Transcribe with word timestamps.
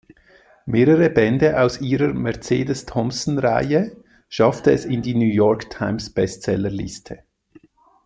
Mehrere 0.65 1.11
Bände 1.11 1.61
aus 1.61 1.79
ihrer 1.79 2.07
Mercedes-Thompson-Reihe 2.11 3.95
schafften 4.29 4.73
es 4.73 4.83
in 4.83 5.03
die 5.03 5.13
New 5.13 5.31
York 5.31 5.69
Times 5.69 6.09
Bestseller-Liste. 6.11 7.19